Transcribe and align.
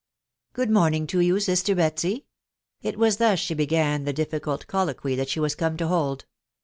••'Good 0.55 0.71
mornipg 0.71 1.07
to 1.09 1.19
you, 1.19 1.39
sister 1.39 1.75
Betsy/' 1.75 2.23
it 2.81 2.97
was 2.97 3.17
thus 3.17 3.37
she 3.37 3.53
began 3.53 4.03
the 4.03 4.11
difficult 4.13 4.65
colloquy 4.65 5.13
that 5.15 5.29
she 5.29 5.39
was 5.39 5.53
come 5.53 5.77
to 5.77 5.85
hold. 5.85 6.25